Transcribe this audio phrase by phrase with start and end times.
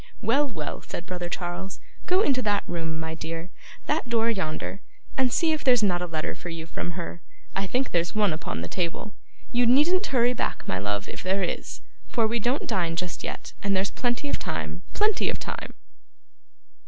[0.23, 3.51] 'Well, well,' said brother Charles, 'go into that room, my dear
[3.85, 4.81] that door yonder
[5.15, 7.21] and see if there's not a letter for you from her.
[7.55, 9.13] I think there's one upon the table.
[9.51, 13.53] You needn't hurry back, my love, if there is, for we don't dine just yet,
[13.61, 14.81] and there's plenty of time.
[14.95, 15.75] Plenty of time.